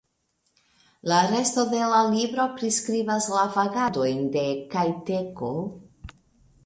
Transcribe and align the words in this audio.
La 1.11 1.19
resto 1.31 1.65
de 1.73 1.81
la 1.91 1.99
libro 2.15 2.47
priskribas 2.55 3.29
la 3.35 3.45
vagadojn 3.59 4.27
de 4.37 4.47
Kajteko. 4.73 5.53